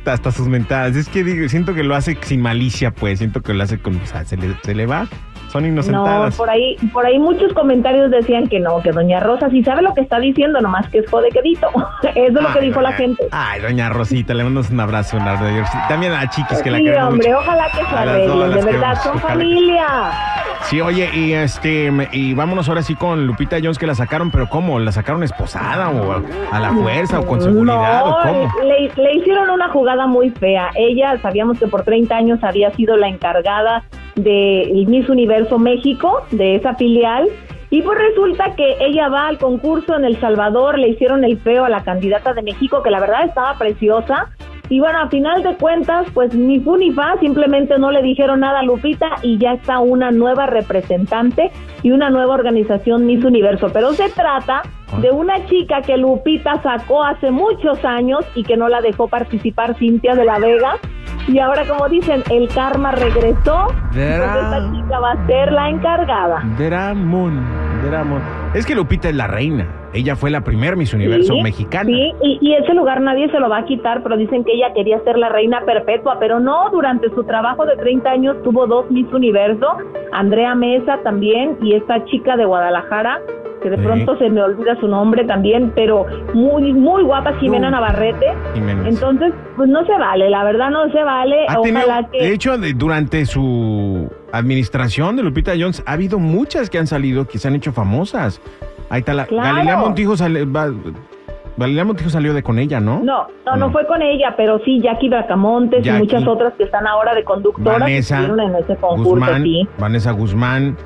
Hasta 0.06 0.32
sus 0.32 0.48
mentadas. 0.48 0.96
Es 0.96 1.10
que 1.10 1.24
digo, 1.24 1.48
siento 1.50 1.74
que 1.74 1.84
lo 1.84 1.96
hace 1.96 2.18
sin 2.22 2.42
malicia, 2.42 2.92
pues. 2.92 3.20
Siento 3.20 3.42
que 3.42 3.54
lo 3.54 3.64
hace 3.64 3.80
con. 3.82 3.96
O 3.98 4.06
sea, 4.06 4.24
se 4.26 4.38
le, 4.38 4.56
se 4.64 4.74
le 4.76 4.86
va. 4.86 5.08
Son 5.52 5.64
No, 5.64 5.70
inocentadas. 5.70 6.36
por 6.38 6.50
ahí, 6.50 6.76
por 6.94 7.06
ahí 7.06 7.20
muchos 7.20 7.52
comentarios 7.54 8.10
decían 8.12 8.48
que 8.48 8.60
no, 8.60 8.82
que 8.82 8.92
doña 8.92 9.20
Rosa 9.20 9.50
sí 9.50 9.64
sabe 9.64 9.82
lo 9.82 9.94
que 9.94 10.02
está 10.02 10.20
diciendo, 10.20 10.62
nomás 10.62 10.88
que 10.90 11.00
es 11.00 11.10
jodequedito. 11.10 11.68
Eso 12.16 12.38
es 12.40 12.44
lo 12.44 12.54
que 12.54 12.62
dijo 12.62 12.82
la 12.82 12.94
gente. 12.94 13.28
Ay, 13.32 13.62
doña 13.62 13.90
Rosita, 13.90 14.34
le 14.34 14.44
mandamos 14.44 14.70
un 14.70 14.80
abrazo. 14.80 15.18
También 15.88 16.14
a 16.14 16.30
Chiquis, 16.30 16.62
que 16.62 16.72
la 16.72 16.78
Sí, 16.78 16.84
queremos 16.86 17.10
hombre, 17.14 17.28
mucho. 17.30 17.40
ojalá 17.40 17.66
que 17.70 17.86
se 17.86 17.96
arreglen, 17.96 18.52
de 18.54 18.62
verdad, 18.64 18.96
son 19.04 19.18
ojalá 19.18 19.30
familia. 19.34 19.86
Sí, 20.64 20.80
oye, 20.80 21.10
y 21.14 21.34
este, 21.34 21.92
y 22.12 22.34
vámonos 22.34 22.70
ahora 22.70 22.84
sí 22.84 22.96
con 22.96 23.26
Lupita 23.26 23.58
Jones 23.62 23.78
que 23.80 23.88
la 23.88 23.96
sacaron, 23.96 24.30
pero 24.32 24.48
¿cómo? 24.48 24.80
¿La 24.80 24.92
sacaron 24.92 25.24
esposada 25.24 25.90
o 25.90 26.12
a, 26.14 26.22
a 26.52 26.60
la 26.60 26.72
fuerza 26.72 27.20
o 27.20 27.26
con 27.26 27.42
seguridad 27.42 28.06
no, 28.06 28.12
o 28.12 28.22
cómo? 28.22 28.54
Le, 28.64 28.92
le 28.96 29.14
hicieron 29.16 29.50
una 29.50 29.70
jugada 29.70 30.06
muy 30.06 30.30
fea. 30.30 30.70
Ella, 30.76 31.18
sabíamos 31.22 31.60
que 31.60 31.68
por 31.68 31.84
30 31.84 32.16
años 32.16 32.44
había 32.44 32.70
sido 32.72 32.96
la 32.96 33.08
encargada 33.08 33.84
de 34.16 34.86
Miss 34.88 35.10
Universo 35.10 35.58
México, 35.60 36.24
de 36.32 36.56
esa 36.56 36.76
filial. 36.76 37.28
Y 37.70 37.82
pues 37.82 37.98
resulta 37.98 38.54
que 38.56 38.76
ella 38.82 39.08
va 39.08 39.28
al 39.28 39.38
concurso 39.38 39.96
en 39.96 40.04
El 40.04 40.20
Salvador, 40.20 40.78
le 40.78 40.90
hicieron 40.90 41.24
el 41.24 41.40
feo 41.40 41.64
a 41.64 41.70
la 41.70 41.84
candidata 41.84 42.34
de 42.34 42.42
México, 42.42 42.84
que 42.84 42.92
la 42.92 43.00
verdad 43.00 43.26
estaba 43.26 43.58
preciosa. 43.58 44.30
Y 44.68 44.80
bueno, 44.80 45.00
a 45.00 45.10
final 45.10 45.44
de 45.44 45.56
cuentas, 45.56 46.08
pues 46.14 46.34
ni 46.34 46.60
fu 46.60 46.78
ni 46.78 46.92
fa, 46.92 47.18
simplemente 47.20 47.78
no 47.78 47.92
le 47.92 48.02
dijeron 48.02 48.40
nada 48.40 48.60
a 48.60 48.64
Lupita 48.64 49.10
y 49.22 49.38
ya 49.38 49.54
está 49.54 49.80
una 49.80 50.12
nueva 50.12 50.48
representante 50.48 51.52
y 51.84 51.92
una 51.92 52.10
nueva 52.10 52.34
organización 52.34 53.06
Miss 53.06 53.24
Universo. 53.24 53.68
Pero 53.74 53.92
se 53.92 54.10
trata 54.10 54.62
de 55.02 55.12
una 55.12 55.46
chica 55.46 55.82
que 55.82 55.98
Lupita 55.98 56.62
sacó 56.62 57.04
hace 57.04 57.32
muchos 57.32 57.84
años 57.84 58.26
y 58.36 58.44
que 58.44 58.56
no 58.56 58.70
la 58.70 58.82
dejó 58.82 59.08
participar 59.08 59.76
Cintia 59.78 60.16
de 60.16 60.26
la 60.26 60.40
Vega. 60.40 60.78
Y 61.28 61.40
ahora, 61.40 61.64
como 61.68 61.88
dicen, 61.88 62.24
el 62.30 62.48
karma 62.50 62.92
regresó. 62.92 63.68
Verá. 63.94 64.34
Pues 64.34 64.44
esta 64.44 64.72
chica 64.74 65.00
va 65.00 65.12
a 65.12 65.28
ser 65.28 65.52
la 65.52 65.70
encargada. 65.70 66.44
Es 68.54 68.66
que 68.66 68.76
Lupita 68.76 69.10
es 69.10 69.16
la 69.16 69.28
reina. 69.28 69.66
Ella 69.94 70.16
fue 70.16 70.30
la 70.30 70.42
primer 70.42 70.78
Miss 70.78 70.94
Universo 70.94 71.34
Sí, 71.34 71.42
mexicana. 71.42 71.86
Sí, 71.90 72.14
y, 72.22 72.38
y 72.42 72.54
ese 72.54 72.74
lugar 72.74 73.02
nadie 73.02 73.30
se 73.30 73.40
lo 73.40 73.50
va 73.50 73.58
a 73.60 73.66
quitar, 73.66 74.04
pero 74.04 74.16
dicen 74.18 74.44
que 74.46 74.54
ella 74.54 74.74
quería 74.74 75.00
ser 75.04 75.18
la 75.18 75.30
reina 75.30 75.62
perpetua, 75.66 76.18
pero 76.20 76.40
no, 76.40 76.70
durante 76.70 77.10
su 77.10 77.24
trabajo 77.24 77.66
de 77.66 77.76
30 77.76 78.10
años 78.10 78.38
tuvo 78.44 78.68
dos 78.68 78.90
Miss 78.90 79.12
Universo, 79.12 79.68
Andrea 80.14 80.56
Mesa 80.56 81.00
también, 81.04 81.58
y 81.62 81.74
esta 81.76 82.06
chica 82.06 82.38
de 82.38 82.46
Guadalajara, 82.46 83.20
que 83.62 83.70
de 83.70 83.78
Sí. 83.78 83.84
pronto 83.84 84.18
se 84.18 84.30
me 84.30 84.42
olvida 84.42 84.76
su 84.80 84.88
nombre 84.88 85.24
también, 85.26 85.72
pero 85.76 86.06
muy, 86.34 86.74
muy 86.74 87.04
guapa, 87.04 87.34
Jimena 87.40 87.70
No. 87.70 87.80
Navarrete. 87.80 88.26
Jiménez. 88.54 88.96
Entonces, 88.96 89.34
pues 89.56 89.70
no 89.70 89.86
se 89.86 89.98
vale, 89.98 90.30
la 90.30 90.44
verdad 90.44 90.70
no 90.70 90.90
se 90.92 91.04
vale. 91.04 91.46
Ha 91.48 91.62
tenido- 91.62 91.80
Ojalá 91.86 92.10
que... 92.12 92.18
de 92.20 92.34
hecho, 92.34 92.56
durante 92.76 93.26
su 93.26 94.10
administración 94.32 95.16
de 95.16 95.24
Lupita 95.24 95.54
Jones, 95.58 95.84
ha 95.86 95.94
habido 95.94 96.20
muchas 96.20 96.70
que 96.70 96.78
han 96.80 96.88
salido, 96.88 97.28
que 97.28 97.38
se 97.38 97.48
han 97.48 97.56
hecho 97.56 97.72
famosas. 97.72 98.42
Ahí 98.90 99.00
está 99.00 99.14
la 99.14 99.26
Claro. 99.26 99.56
Galilea 99.56 99.78
Montijo 99.78 100.18
sale- 100.18 100.46
va- 100.46 100.72
Galilea 101.58 101.86
Montijo 101.86 102.10
salió 102.10 102.34
de 102.34 102.42
con 102.44 102.58
ella, 102.60 102.80
¿no? 102.80 103.00
No, 103.04 103.28
no, 103.46 103.52
no 103.56 103.68
No. 103.68 103.72
fue 103.72 103.86
con 103.86 104.02
ella, 104.02 104.34
pero 104.36 104.60
sí 104.66 104.80
Jackie 104.82 105.10
Bracamontes 105.10 105.84
Jackie. 105.84 105.98
y 105.98 106.02
muchas 106.02 106.26
otras 106.28 106.54
que 106.54 106.64
están 106.64 106.88
ahora 106.88 107.14
de 107.14 107.24
conductoras 107.24 107.76
que 107.78 107.84
Vanessa 107.84 108.22
estuvieron 108.22 108.50
en 108.50 108.56
ese 108.64 108.76
concurso, 108.78 109.10
Guzmán, 109.12 109.44
sí. 109.44 109.68
Vanessa 109.78 110.12
Guzmán, 110.12 110.78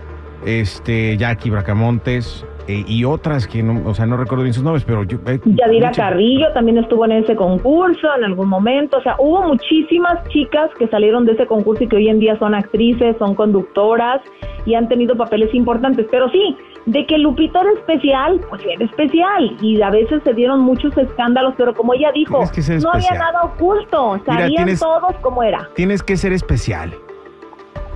este, 0.45 1.17
Jackie 1.17 1.49
Bracamontes 1.49 2.45
eh, 2.67 2.83
y 2.87 3.05
otras 3.05 3.47
que 3.47 3.61
no, 3.61 3.87
o 3.87 3.93
sea, 3.93 4.05
no 4.05 4.17
recuerdo 4.17 4.43
bien 4.43 4.53
sus 4.53 4.63
nombres, 4.63 4.83
pero 4.85 5.03
yo 5.03 5.19
eh, 5.27 5.39
Yadira 5.45 5.91
Carrillo 5.91 6.51
también 6.53 6.79
estuvo 6.79 7.05
en 7.05 7.11
ese 7.11 7.35
concurso 7.35 8.07
en 8.17 8.23
algún 8.23 8.49
momento. 8.49 8.97
O 8.97 9.01
sea, 9.01 9.15
hubo 9.19 9.43
muchísimas 9.43 10.27
chicas 10.29 10.71
que 10.79 10.87
salieron 10.87 11.25
de 11.25 11.33
ese 11.33 11.45
concurso 11.45 11.83
y 11.83 11.87
que 11.87 11.97
hoy 11.97 12.09
en 12.09 12.19
día 12.19 12.37
son 12.39 12.55
actrices, 12.55 13.15
son 13.19 13.35
conductoras 13.35 14.21
y 14.65 14.73
han 14.73 14.87
tenido 14.87 15.15
papeles 15.15 15.53
importantes. 15.53 16.07
Pero 16.09 16.29
sí, 16.31 16.57
de 16.87 17.05
que 17.05 17.19
Lupita 17.19 17.61
era 17.61 17.71
especial, 17.73 18.41
pues 18.49 18.63
era 18.65 18.83
especial. 18.85 19.57
Y 19.61 19.81
a 19.81 19.91
veces 19.91 20.21
se 20.23 20.33
dieron 20.33 20.61
muchos 20.61 20.97
escándalos, 20.97 21.53
pero 21.57 21.73
como 21.75 21.93
ella 21.93 22.11
dijo, 22.13 22.39
no 22.81 22.91
había 22.91 23.11
nada 23.11 23.43
oculto. 23.43 24.19
Sabían 24.25 24.49
tienes- 24.49 24.79
todos 24.79 25.15
cómo 25.21 25.43
era. 25.43 25.69
Tienes 25.75 26.01
que 26.01 26.17
ser 26.17 26.33
especial. 26.33 26.93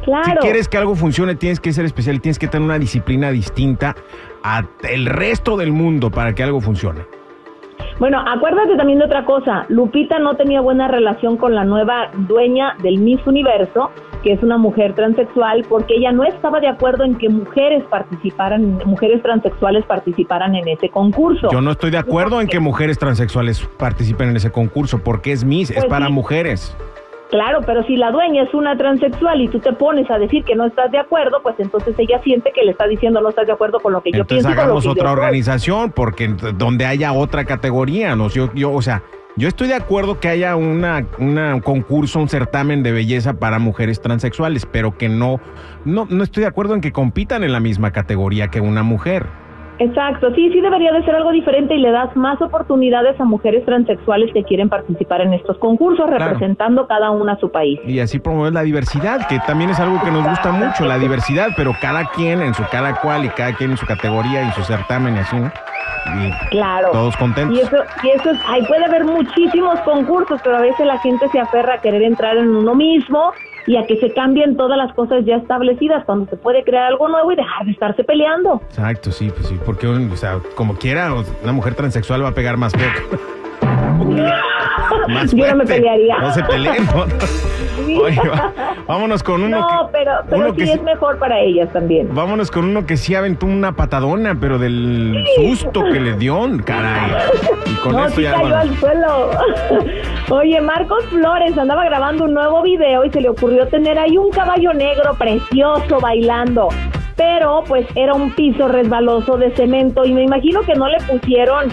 Claro. 0.03 0.41
Si 0.41 0.47
quieres 0.47 0.67
que 0.67 0.77
algo 0.77 0.95
funcione, 0.95 1.35
tienes 1.35 1.59
que 1.59 1.73
ser 1.73 1.85
especial, 1.85 2.21
tienes 2.21 2.39
que 2.39 2.47
tener 2.47 2.65
una 2.65 2.79
disciplina 2.79 3.31
distinta 3.31 3.95
a 4.43 4.63
el 4.89 5.05
resto 5.05 5.57
del 5.57 5.71
mundo 5.71 6.09
para 6.11 6.33
que 6.33 6.43
algo 6.43 6.61
funcione. 6.61 7.01
Bueno, 7.99 8.23
acuérdate 8.25 8.77
también 8.77 8.99
de 8.99 9.05
otra 9.05 9.25
cosa. 9.25 9.65
Lupita 9.67 10.19
no 10.19 10.35
tenía 10.35 10.61
buena 10.61 10.87
relación 10.87 11.35
con 11.35 11.53
la 11.53 11.65
nueva 11.65 12.09
dueña 12.27 12.75
del 12.81 12.99
Miss 12.99 13.19
Universo, 13.25 13.91
que 14.23 14.33
es 14.33 14.41
una 14.41 14.57
mujer 14.57 14.95
transexual, 14.95 15.65
porque 15.67 15.95
ella 15.95 16.11
no 16.11 16.23
estaba 16.23 16.59
de 16.61 16.67
acuerdo 16.67 17.03
en 17.03 17.15
que 17.15 17.27
mujeres 17.29 17.83
participaran, 17.89 18.79
mujeres 18.85 19.21
transexuales 19.21 19.85
participaran 19.85 20.55
en 20.55 20.67
ese 20.69 20.89
concurso. 20.89 21.49
Yo 21.51 21.61
no 21.61 21.71
estoy 21.71 21.91
de 21.91 21.97
acuerdo 21.97 22.39
en 22.39 22.47
que 22.47 22.59
mujeres 22.59 22.97
transexuales 22.97 23.67
participen 23.77 24.29
en 24.29 24.37
ese 24.37 24.51
concurso, 24.51 24.99
porque 25.03 25.33
es 25.33 25.43
Miss, 25.43 25.69
es 25.69 25.77
Pues 25.77 25.87
para 25.87 26.07
sí. 26.07 26.13
mujeres. 26.13 26.77
Claro, 27.29 27.59
pero 27.65 27.83
si 27.83 27.95
la 27.95 28.09
dueña 28.11 28.43
es 28.43 28.53
una 28.55 28.75
transexual 28.75 29.39
y 29.41 29.47
tú 29.49 29.59
te 29.59 29.71
pones 29.73 30.09
a 30.09 30.17
decir 30.17 30.43
que 30.43 30.55
no 30.55 30.65
estás 30.65 30.91
de 30.91 30.97
acuerdo, 30.97 31.41
pues 31.43 31.55
entonces 31.59 31.93
ella 31.99 32.19
siente 32.23 32.51
que 32.51 32.63
le 32.63 32.71
está 32.71 32.87
diciendo 32.87 33.21
no 33.21 33.29
estás 33.29 33.45
de 33.45 33.53
acuerdo 33.53 33.79
con 33.79 33.93
lo 33.93 34.01
que 34.01 34.11
yo 34.11 34.21
Entonces 34.21 34.45
pienso. 34.45 34.49
con 34.49 34.55
lo 34.55 34.61
hagamos 34.63 34.83
yo 34.83 34.91
otra 34.91 35.03
soy". 35.09 35.13
organización, 35.13 35.91
porque 35.91 36.27
donde 36.57 36.85
haya 36.87 37.13
otra 37.13 37.45
categoría, 37.45 38.15
¿no? 38.15 38.29
Yo, 38.29 38.51
yo, 38.55 38.71
o 38.73 38.81
sea, 38.81 39.03
yo 39.35 39.47
estoy 39.47 39.67
de 39.67 39.75
acuerdo 39.75 40.19
que 40.19 40.27
haya 40.27 40.55
una, 40.55 41.05
una- 41.19 41.53
un 41.53 41.61
concurso, 41.61 42.17
un 42.19 42.29
certamen 42.29 42.81
de 42.81 42.91
belleza 42.93 43.33
para 43.39 43.59
mujeres 43.59 44.01
transexuales, 44.01 44.65
pero 44.65 44.97
que 44.97 45.07
no, 45.07 45.39
no, 45.85 46.07
no 46.09 46.23
estoy 46.23 46.41
de 46.41 46.47
acuerdo 46.47 46.73
en 46.73 46.81
que 46.81 46.91
compitan 46.91 47.43
en 47.43 47.51
la 47.53 47.59
misma 47.59 47.91
categoría 47.91 48.47
que 48.47 48.59
una 48.59 48.81
mujer. 48.81 49.27
Exacto, 49.79 50.33
sí, 50.35 50.49
sí 50.51 50.59
debería 50.61 50.91
de 50.91 51.03
ser 51.03 51.15
algo 51.15 51.31
diferente 51.31 51.73
y 51.73 51.79
le 51.79 51.91
das 51.91 52.13
más 52.15 52.41
oportunidades 52.41 53.19
a 53.19 53.23
mujeres 53.23 53.63
transexuales 53.65 54.31
que 54.33 54.43
quieren 54.43 54.67
participar 54.69 55.21
en 55.21 55.33
estos 55.33 55.57
concursos, 55.57 56.05
Claro. 56.05 56.25
representando 56.25 56.85
cada 56.87 57.11
una 57.11 57.33
a 57.33 57.39
su 57.39 57.49
país. 57.51 57.79
Y 57.85 57.99
así 57.99 58.19
promover 58.19 58.53
la 58.53 58.63
diversidad, 58.63 59.25
que 59.27 59.39
también 59.47 59.69
es 59.69 59.79
algo 59.79 59.99
que 60.03 60.11
nos 60.11 60.27
gusta 60.27 60.51
mucho, 60.51 60.85
la 60.85 60.97
diversidad, 60.97 61.47
pero 61.55 61.71
cada 61.81 62.05
quien 62.11 62.41
en 62.41 62.53
su 62.53 62.63
cada 62.71 62.95
cual 63.01 63.25
y 63.25 63.29
cada 63.29 63.53
quien 63.53 63.71
en 63.71 63.77
su 63.77 63.85
categoría 63.85 64.43
y 64.43 64.51
su 64.51 64.63
certamen 64.63 65.15
y 65.15 65.19
así, 65.19 65.37
¿no? 65.37 65.49
Y 66.17 66.31
Claro. 66.49 66.89
todos 66.91 67.15
contentos. 67.17 67.57
Y 67.57 67.61
eso, 67.61 67.77
y 68.03 68.09
eso 68.09 68.31
es, 68.31 68.37
ahí 68.47 68.65
puede 68.67 68.83
haber 68.85 69.05
muchísimos 69.05 69.79
concursos, 69.81 70.41
pero 70.43 70.57
a 70.57 70.61
veces 70.61 70.85
la 70.85 70.97
gente 70.99 71.27
se 71.29 71.39
aferra 71.39 71.75
a 71.75 71.81
querer 71.81 72.01
entrar 72.03 72.37
en 72.37 72.55
uno 72.55 72.75
mismo 72.75 73.31
y 73.67 73.77
a 73.77 73.85
que 73.85 73.97
se 73.99 74.13
cambien 74.13 74.57
todas 74.57 74.77
las 74.77 74.93
cosas 74.93 75.25
ya 75.25 75.35
establecidas, 75.35 76.05
cuando 76.05 76.29
se 76.29 76.37
puede 76.37 76.63
crear 76.63 76.85
algo 76.85 77.07
nuevo 77.07 77.31
y 77.31 77.35
dejar 77.35 77.65
de 77.65 77.71
estarse 77.71 78.03
peleando. 78.03 78.61
Exacto, 78.69 79.11
sí, 79.11 79.31
pues 79.35 79.47
sí, 79.47 79.59
porque 79.65 79.87
o 79.87 80.15
sea, 80.15 80.39
como 80.55 80.75
quiera, 80.75 81.13
una 81.43 81.51
mujer 81.51 81.75
transexual 81.75 82.23
va 82.23 82.29
a 82.29 82.33
pegar 82.33 82.57
más 82.57 82.73
feo. 82.73 82.89
Más 85.09 85.31
Yo 85.31 85.47
no 85.47 85.55
me 85.57 85.65
pelearía. 85.65 86.17
No 86.19 86.31
se 86.33 86.43
peleen. 86.43 86.87
Sí. 87.85 87.97
Oye, 87.97 88.19
va- 88.29 88.53
vámonos 88.87 89.23
con 89.23 89.41
uno 89.41 89.59
no, 89.59 89.67
que, 89.67 89.97
pero, 89.97 90.11
pero 90.29 90.37
uno 90.41 90.49
sí 90.51 90.55
que 90.57 90.65
sí- 90.65 90.71
es 90.73 90.83
mejor 90.83 91.17
para 91.17 91.39
ellas 91.39 91.71
también. 91.73 92.09
vámonos 92.13 92.51
con 92.51 92.65
uno 92.65 92.85
que 92.85 92.97
sí 92.97 93.15
aventó 93.15 93.45
una 93.45 93.71
patadona, 93.71 94.37
pero 94.39 94.59
del 94.59 95.23
susto 95.37 95.83
que 95.85 95.99
le 95.99 96.13
dio, 96.13 96.39
caray. 96.65 97.11
Y 97.65 97.73
con 97.75 97.93
no, 97.93 98.05
esto 98.05 98.17
sí 98.17 98.23
ya 98.23 98.33
cayó 98.33 98.55
al 98.57 98.75
suelo. 98.77 99.29
Oye, 100.29 100.61
Marcos 100.61 101.03
Flores 101.05 101.57
andaba 101.57 101.85
grabando 101.85 102.25
un 102.25 102.33
nuevo 102.33 102.61
video 102.61 103.05
y 103.05 103.11
se 103.11 103.21
le 103.21 103.29
ocurrió 103.29 103.67
tener 103.67 103.97
ahí 103.97 104.17
un 104.17 104.29
caballo 104.29 104.73
negro 104.73 105.13
precioso 105.15 105.99
bailando. 105.99 106.67
Pero 107.15 107.63
pues 107.67 107.85
era 107.95 108.13
un 108.13 108.31
piso 108.31 108.67
resbaloso 108.67 109.37
de 109.37 109.51
cemento 109.51 110.05
y 110.05 110.13
me 110.13 110.23
imagino 110.23 110.61
que 110.61 110.73
no 110.75 110.87
le 110.87 110.97
pusieron 110.99 111.67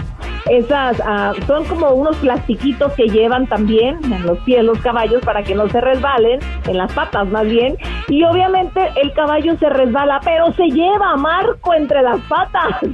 esas, 0.49 1.01
ah, 1.05 1.33
son 1.45 1.65
como 1.65 1.91
unos 1.91 2.15
plastiquitos 2.17 2.93
que 2.93 3.07
llevan 3.07 3.47
también 3.47 3.99
en 4.03 4.25
los 4.25 4.37
pies 4.39 4.63
los 4.63 4.79
caballos 4.79 5.21
para 5.23 5.43
que 5.43 5.55
no 5.55 5.67
se 5.69 5.81
resbalen, 5.81 6.39
en 6.67 6.77
las 6.77 6.91
patas 6.93 7.27
más 7.29 7.45
bien. 7.47 7.77
Y 8.07 8.23
obviamente 8.23 8.79
el 9.01 9.13
caballo 9.13 9.57
se 9.57 9.69
resbala, 9.69 10.19
pero 10.23 10.51
se 10.53 10.65
lleva 10.67 11.11
a 11.11 11.17
Marco 11.17 11.73
entre 11.73 12.01
las 12.01 12.19
patas. 12.21 12.81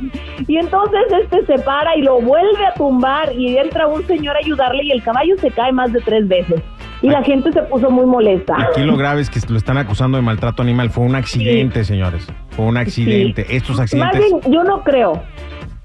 Y 0.47 0.57
entonces 0.57 1.01
este 1.21 1.45
se 1.45 1.63
para 1.63 1.95
y 1.95 2.01
lo 2.01 2.19
vuelve 2.19 2.65
a 2.65 2.73
tumbar 2.73 3.31
y 3.33 3.55
entra 3.57 3.87
un 3.87 4.05
señor 4.07 4.35
a 4.35 4.39
ayudarle 4.39 4.83
y 4.83 4.91
el 4.91 5.01
caballo 5.03 5.37
se 5.37 5.51
cae 5.51 5.71
más 5.71 5.93
de 5.93 6.01
tres 6.01 6.27
veces. 6.27 6.61
Y 7.01 7.09
la 7.09 7.21
gente 7.23 7.51
se 7.51 7.61
puso 7.63 7.89
muy 7.89 8.05
molesta. 8.05 8.55
Aquí 8.57 8.81
lo 8.81 8.97
grave 8.97 9.21
es 9.21 9.29
que 9.29 9.39
lo 9.49 9.57
están 9.57 9.77
acusando 9.77 10.17
de 10.17 10.23
maltrato 10.23 10.61
animal. 10.61 10.89
Fue 10.89 11.03
un 11.03 11.15
accidente, 11.15 11.83
señores. 11.83 12.27
Fue 12.51 12.65
un 12.65 12.77
accidente. 12.77 13.45
Estos 13.49 13.77
Más 13.77 13.81
accidentes. 13.81 14.21
bien, 14.21 14.53
yo 14.53 14.63
no 14.63 14.83
creo, 14.83 15.21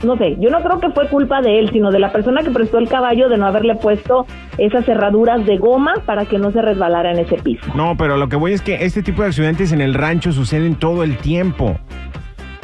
no 0.05 0.17
sé, 0.17 0.37
yo 0.39 0.51
no 0.51 0.61
creo 0.63 0.79
que 0.79 0.91
fue 0.91 1.09
culpa 1.09 1.41
de 1.41 1.59
él, 1.59 1.71
sino 1.73 1.91
de 1.91 1.99
la 1.99 2.13
persona 2.13 2.43
que 2.43 2.51
prestó 2.51 2.79
el 2.79 2.89
caballo 2.89 3.29
de 3.29 3.37
no 3.37 3.47
haberle 3.47 3.75
puesto 3.75 4.27
esas 4.57 4.85
cerraduras 4.85 5.45
de 5.45 5.59
goma 5.59 5.95
para 6.07 6.25
que 6.27 6.39
no 6.39 6.53
se 6.53 6.63
resbalara 6.63 7.11
en 7.11 7.19
ese 7.19 7.37
piso. 7.37 7.67
No, 7.75 7.97
pero 7.97 8.17
lo 8.17 8.29
que 8.29 8.37
voy 8.37 8.53
es 8.53 8.63
que 8.63 8.85
este 8.85 9.03
tipo 9.03 9.23
de 9.23 9.29
accidentes 9.29 9.73
en 9.73 9.81
el 9.81 9.95
rancho 9.95 10.33
suceden 10.33 10.77
todo 10.77 11.03
el 11.03 11.17
tiempo. 11.17 11.77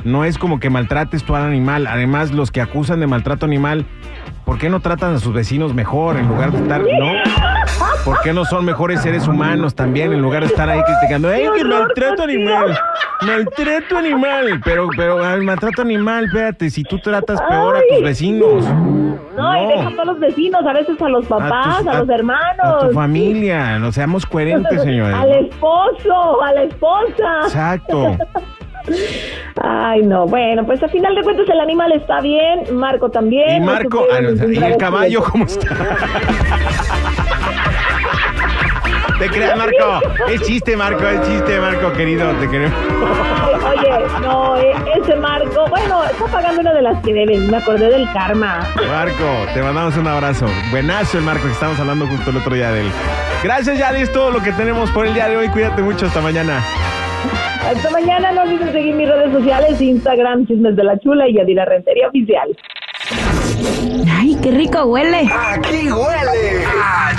No 0.05 0.25
es 0.25 0.39
como 0.39 0.61
que 0.61 0.71
maltrates 0.71 1.25
tú 1.25 1.35
al 1.35 1.43
animal. 1.43 1.87
Además, 1.87 2.31
los 2.31 2.51
que 2.53 2.61
acusan 2.61 3.01
de 3.01 3.07
maltrato 3.07 3.47
animal, 3.47 3.87
¿por 4.45 4.59
qué 4.59 4.69
no 4.69 4.81
tratan 4.81 5.15
a 5.15 5.19
sus 5.19 5.33
vecinos 5.33 5.75
mejor 5.75 6.17
en 6.17 6.29
lugar 6.29 6.53
de 6.53 6.59
estar, 6.59 6.83
no? 6.83 7.54
¿Por 8.05 8.21
qué 8.21 8.35
no 8.35 8.45
son 8.45 8.67
mejores 8.67 9.01
seres 9.01 9.27
humanos 9.27 9.75
también 9.75 10.13
en 10.13 10.21
lugar 10.21 10.43
de 10.43 10.49
estar 10.49 10.69
ahí 10.69 10.81
criticando, 10.83 11.29
¡ay, 11.31 11.45
¡Qué 11.55 11.59
que 11.63 11.65
maltrato 11.65 12.23
animal! 12.25 12.79
¡Maltrato 13.23 13.97
animal! 13.97 14.61
Pero, 14.63 14.89
pero, 14.95 15.25
al 15.25 15.43
maltrato 15.43 15.81
animal, 15.81 16.27
espérate, 16.27 16.69
si 16.69 16.83
tú 16.85 16.99
tratas 16.99 17.41
peor 17.49 17.77
a 17.77 17.81
tus 17.89 18.03
vecinos. 18.03 18.65
No, 19.37 19.65
y 19.65 19.67
deja 19.69 20.03
a 20.03 20.05
los 20.05 20.21
vecinos, 20.21 20.67
a 20.67 20.73
veces 20.75 21.01
a 21.01 21.09
los 21.09 21.25
papás, 21.27 21.79
a, 21.79 21.91
tus- 21.93 22.01
los 22.01 22.09
hermanos. 22.11 22.85
A 22.85 22.89
tu 22.89 22.93
familia. 22.93 23.79
No 23.79 23.91
seamos 23.91 24.27
coherentes, 24.27 24.83
señores. 24.85 25.17
Al 25.17 25.31
esposo, 25.47 26.43
a 26.43 26.53
la 26.53 26.63
esposa. 26.65 27.41
Exacto. 27.45 28.19
Ay, 29.63 30.03
no, 30.03 30.27
bueno, 30.27 30.67
pues 30.67 30.83
a 30.83 30.89
final 30.89 31.15
de 31.15 31.23
cuentas 31.23 31.49
el 31.49 31.59
animal 31.59 31.91
está 31.93 32.21
bien, 32.21 32.65
Marco 32.77 33.11
también. 33.11 33.63
Y 33.63 33.67
Marco, 33.67 34.03
supieron 34.03 34.39
ah, 34.39 34.45
no, 34.45 34.53
¿y 34.53 34.57
el 34.59 34.77
caballo 34.77 35.23
cómo 35.23 35.47
está? 35.47 35.69
Te 39.19 39.29
creas, 39.29 39.57
Marco. 39.57 40.01
Es 40.29 40.43
chiste, 40.43 40.77
Marco, 40.77 41.07
es 41.07 41.21
chiste, 41.29 41.61
Marco, 41.61 41.93
querido, 41.93 42.31
te 42.41 42.49
queremos. 42.49 42.77
Ay, 43.65 43.79
oye, 43.79 44.05
no, 44.23 44.57
eh, 44.57 44.75
ese 44.97 45.17
Marco, 45.17 45.67
bueno, 45.69 46.05
está 46.05 46.27
pagando 46.27 46.61
una 46.61 46.73
de 46.73 46.83
las 46.83 47.03
que 47.03 47.15
deben, 47.15 47.51
me 47.51 47.57
acordé 47.57 47.91
del 47.91 48.11
karma. 48.13 48.69
Marco, 48.89 49.47
te 49.55 49.63
mandamos 49.63 49.97
un 49.97 50.09
abrazo. 50.09 50.47
Buenazo 50.71 51.19
el 51.19 51.25
Marco, 51.25 51.47
que 51.47 51.53
estamos 51.53 51.79
hablando 51.79 52.07
justo 52.07 52.31
el 52.31 52.39
otro 52.39 52.55
día 52.55 52.73
de 52.73 52.81
él. 52.83 52.91
Gracias, 53.43 53.79
ya 53.79 53.91
es 53.91 54.13
todo 54.13 54.31
lo 54.31 54.43
que 54.43 54.53
tenemos 54.53 54.91
por 54.91 55.07
el 55.07 55.15
día 55.15 55.29
de 55.29 55.37
hoy. 55.37 55.49
Cuídate 55.49 55.83
mucho, 55.83 56.07
hasta 56.07 56.21
mañana. 56.21 56.63
Hasta 57.65 57.91
mañana, 57.91 58.33
no 58.33 58.43
olviden 58.43 58.73
seguir 58.73 58.95
mis 58.95 59.09
redes 59.09 59.33
sociales, 59.33 59.81
Instagram, 59.81 60.47
Chismes 60.47 60.77
de 60.77 60.85
la 60.85 60.99
Chula 60.99 61.29
y 61.29 61.35
Yadira 61.35 61.65
Rentería 61.65 62.09
Oficial. 62.09 62.57
Ay, 64.11 64.37
qué 64.43 64.51
rico 64.51 64.85
huele. 64.85 65.29
Aquí 65.33 65.91
huele 65.91 66.65
a 66.67 67.13